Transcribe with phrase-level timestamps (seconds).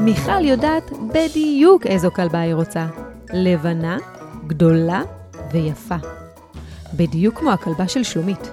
[0.00, 2.86] מיכל יודעת בדיוק איזו כלבה היא רוצה.
[3.32, 3.96] לבנה,
[4.46, 5.02] גדולה
[5.52, 5.96] ויפה.
[6.94, 8.50] בדיוק כמו הכלבה של שלומית.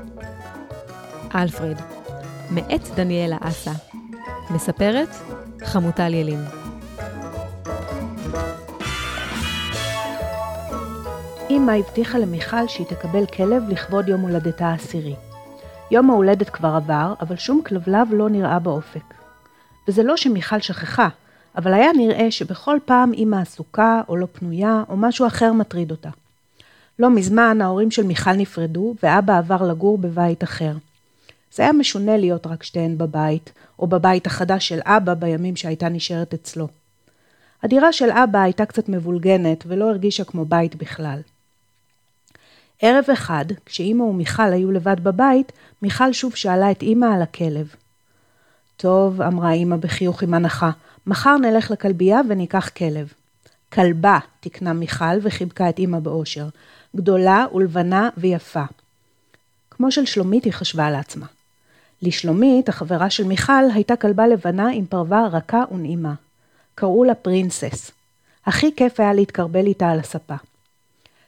[1.36, 1.82] אלפרד,
[2.50, 3.72] מאת דניאלה אסה.
[4.50, 5.10] מספרת
[5.66, 6.40] חמוטל ילין.
[11.50, 15.16] אמא הבטיחה למיכל שהיא תקבל כלב לכבוד יום הולדתה העשירי.
[15.92, 19.14] יום ההולדת כבר עבר, אבל שום כלבלב לא נראה באופק.
[19.88, 21.10] וזה לא שמיכל שכחה,
[21.56, 26.10] אבל היה נראה שבכל פעם אמא עסוקה או לא פנויה או משהו אחר מטריד אותה.
[27.00, 30.74] לא מזמן ההורים של מיכל נפרדו ואבא עבר לגור בבית אחר.
[31.54, 36.34] זה היה משונה להיות רק שתיהן בבית, או בבית החדש של אבא בימים שהייתה נשארת
[36.34, 36.68] אצלו.
[37.64, 41.20] הדירה של אבא הייתה קצת מבולגנת ולא הרגישה כמו בית בכלל.
[42.82, 47.76] ערב אחד, כשאימא ומיכל היו לבד בבית, מיכל שוב שאלה את אימא על הכלב.
[48.78, 50.72] טוב, אמרה אימא בחיוך עם הנחה,
[51.08, 53.14] מחר נלך לכלבייה וניקח כלב.
[53.74, 56.48] כלבה, תקנה מיכל וחיבקה את אימא באושר.
[56.96, 58.64] גדולה ולבנה ויפה.
[59.72, 61.26] כמו של שלומית היא חשבה לעצמה.
[62.02, 66.14] לשלומית, החברה של מיכל, הייתה כלבה לבנה עם פרווה רכה ונעימה.
[66.76, 67.92] קראו לה פרינסס.
[68.46, 70.36] הכי כיף היה להתקרבל איתה על הספה.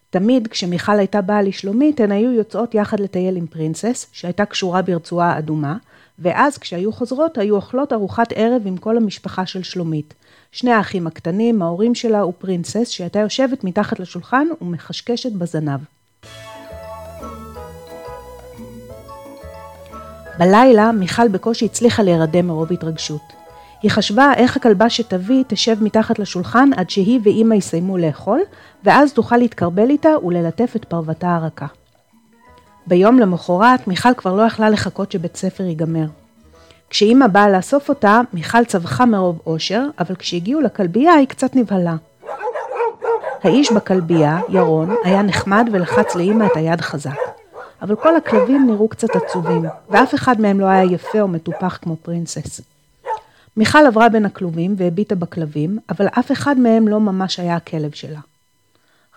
[0.10, 5.38] תמיד כשמיכל הייתה באה לשלומית, הן היו יוצאות יחד לטייל עם פרינסס, שהייתה קשורה ברצועה
[5.38, 5.78] אדומה,
[6.20, 10.14] ואז כשהיו חוזרות, היו אוכלות ארוחת ערב עם כל המשפחה של שלומית.
[10.52, 15.80] שני האחים הקטנים, ההורים שלה ופרינסס, שהייתה יושבת מתחת לשולחן ומחשקשת בזנב.
[20.40, 23.39] בלילה מיכל בקושי הצליחה להירדם מרוב התרגשות.
[23.82, 28.40] היא חשבה איך הכלבה שתביא תשב מתחת לשולחן עד שהיא ואימא יסיימו לאכול,
[28.84, 31.66] ואז תוכל להתקרבל איתה וללטף את פרוותה הרכה.
[32.88, 36.06] ביום למחרת מיכל כבר לא יכלה לחכות שבית ספר ייגמר.
[36.90, 41.96] כשאימא באה לאסוף אותה, מיכל צווחה מרוב אושר, אבל כשהגיעו לכלבייה היא קצת נבהלה.
[43.44, 47.20] האיש בכלבייה, ירון, היה נחמד ולחץ לאימא את היד חזק.
[47.82, 51.96] אבל כל הכלבים נראו קצת עצובים, ואף אחד מהם לא היה יפה או מטופח כמו
[51.96, 52.62] פרינסס.
[53.60, 58.20] מיכל עברה בין הכלובים והביטה בכלבים, אבל אף אחד מהם לא ממש היה הכלב שלה.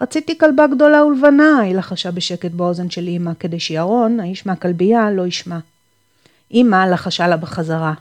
[0.01, 5.27] רציתי כלבה גדולה ולבנה, היא לחשה בשקט באוזן של אמא, כדי שירון, האיש מהכלבייה, לא
[5.27, 5.59] ישמע.
[6.53, 7.95] אמא לחשה לה בחזרה.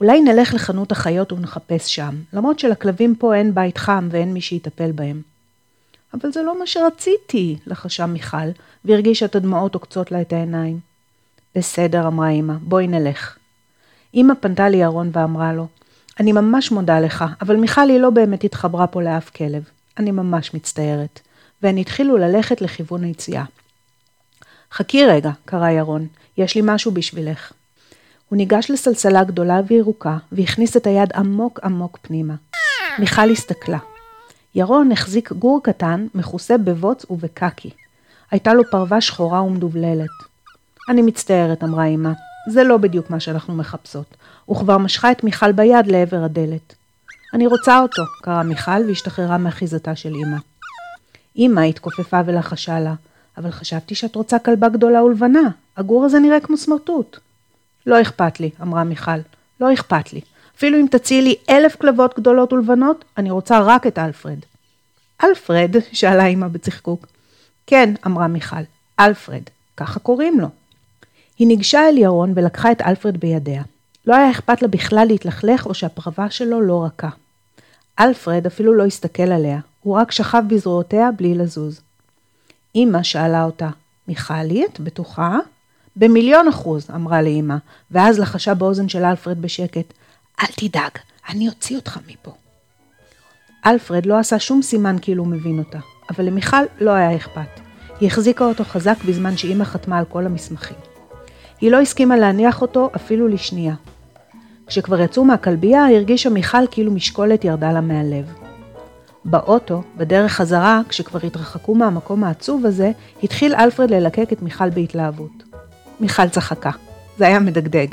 [0.00, 4.92] אולי נלך לחנות החיות ונחפש שם, למרות שלכלבים פה אין בית חם ואין מי שיטפל
[4.92, 5.22] בהם.
[6.14, 8.48] אבל זה לא מה שרציתי, לחשה מיכל,
[8.84, 10.80] והרגישה את הדמעות עוקצות לה את העיניים.
[11.54, 13.37] בסדר, אמרה אמא, בואי נלך.
[14.14, 15.66] אמא פנתה לירון ואמרה לו,
[16.20, 19.62] אני ממש מודה לך, אבל מיכל היא לא באמת התחברה פה לאף כלב.
[19.98, 21.20] אני ממש מצטערת.
[21.62, 23.44] והן התחילו ללכת לכיוון היציאה.
[24.72, 26.06] חכי רגע, קרא ירון,
[26.38, 27.52] יש לי משהו בשבילך.
[28.28, 32.34] הוא ניגש לסלסלה גדולה וירוקה, והכניס את היד עמוק עמוק פנימה.
[32.98, 33.78] מיכל הסתכלה.
[34.54, 37.70] ירון החזיק גור קטן, מכוסה בבוץ ובקקי.
[38.30, 40.10] הייתה לו פרווה שחורה ומדובללת.
[40.88, 42.10] אני מצטערת, אמרה אמא,
[42.50, 44.16] זה לא בדיוק מה שאנחנו מחפשות.
[44.50, 46.74] וכבר משכה את מיכל ביד לעבר הדלת.
[47.34, 50.36] אני רוצה אותו, קרא מיכל והשתחררה מאחיזתה של אמא.
[51.36, 52.94] אמא התכופפה ולחשה לה,
[53.38, 57.18] אבל חשבתי שאת רוצה כלבה גדולה ולבנה, הגור הזה נראה כמו סמרטוט.
[57.86, 59.20] לא אכפת לי, אמרה מיכל,
[59.60, 60.20] לא אכפת לי.
[60.56, 64.38] אפילו אם תציעי לי אלף כלבות גדולות ולבנות, אני רוצה רק את אלפרד.
[65.24, 65.76] אלפרד?
[65.92, 67.06] שאלה אמא בצחקוק.
[67.66, 68.56] כן, אמרה מיכל,
[69.00, 69.42] אלפרד,
[69.76, 70.48] ככה קוראים לו.
[71.38, 73.62] היא ניגשה אל ירון ולקחה את אלפרד בידיה.
[74.06, 77.08] לא היה אכפת לה בכלל להתלכלך או שהפרווה שלו לא רכה.
[78.00, 81.80] אלפרד אפילו לא הסתכל עליה, הוא רק שכב בזרועותיה בלי לזוז.
[82.74, 83.68] אמא שאלה אותה,
[84.08, 85.38] מיכלי, את בטוחה?
[85.96, 87.56] במיליון אחוז, אמרה לאמא,
[87.90, 89.92] ואז לחשה באוזן של אלפרד בשקט,
[90.40, 90.90] אל תדאג,
[91.28, 92.32] אני אוציא אותך מפה.
[93.66, 95.78] אלפרד לא עשה שום סימן כאילו הוא מבין אותה,
[96.10, 97.60] אבל למיכל לא היה אכפת.
[98.00, 100.97] היא החזיקה אותו חזק בזמן שאמא חתמה על כל המסמכים.
[101.60, 103.74] היא לא הסכימה להניח אותו אפילו לשנייה.
[104.66, 108.32] כשכבר יצאו מהכלבייה, הרגישה מיכל כאילו משקולת ירדה לה מהלב.
[109.24, 112.90] באוטו, בדרך חזרה, כשכבר התרחקו מהמקום העצוב הזה,
[113.22, 115.42] התחיל אלפרד ללקק את מיכל בהתלהבות.
[116.00, 116.70] מיכל צחקה.
[117.18, 117.86] זה היה מדגדג.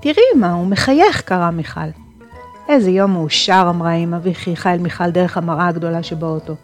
[0.00, 1.80] תראי מה, הוא מחייך, קרא מיכל.
[2.68, 6.54] איזה יום מאושר, אמרה אמא, וחייכה אל מיכל דרך המראה הגדולה שבאוטו.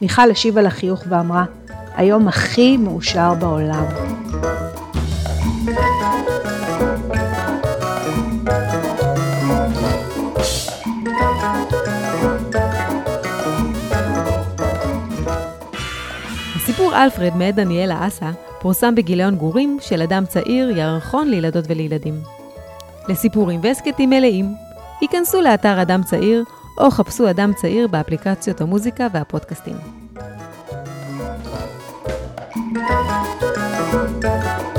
[0.00, 1.44] מיכל השיבה לחיוך ואמרה,
[1.96, 3.84] היום הכי מאושר בעולם.
[16.96, 18.30] אלפרד מאת דניאלה אסה
[18.60, 22.20] פורסם בגיליון גורים של אדם צעיר, ירחון לילדות ולילדים.
[23.08, 24.54] לסיפורים והסכתים מלאים,
[25.00, 26.44] היכנסו לאתר אדם צעיר
[26.78, 29.76] או חפשו אדם צעיר באפליקציות המוזיקה והפודקאסטים.
[34.22, 34.75] thank you